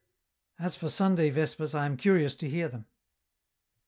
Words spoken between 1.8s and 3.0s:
am curious to hear them."